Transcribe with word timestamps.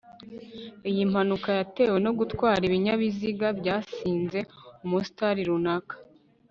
iyi 0.89 1.03
mpanuka 1.11 1.49
yatewe 1.59 1.97
no 2.05 2.11
gutwara 2.19 2.61
ibinyabiziga 2.69 3.47
byasinze 3.59 4.39
umustar 4.85 5.35
runaka 5.47 5.95